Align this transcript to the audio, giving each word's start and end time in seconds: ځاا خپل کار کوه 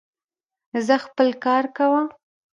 ځاا 0.85 0.97
خپل 1.05 1.27
کار 1.45 1.63
کوه 1.77 2.01